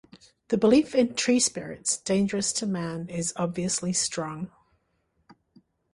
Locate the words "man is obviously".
2.65-3.93